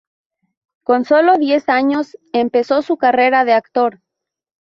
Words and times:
Con 0.83 1.05
solo 1.05 1.37
diez 1.37 1.69
años 1.69 2.17
empezó 2.33 2.81
su 2.81 2.97
carrera 2.97 3.45
de 3.45 3.53
actor. 3.53 4.01